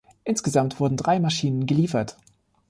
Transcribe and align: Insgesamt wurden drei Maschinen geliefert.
Insgesamt 0.23 0.79
wurden 0.79 0.97
drei 0.97 1.19
Maschinen 1.19 1.67
geliefert. 1.67 2.17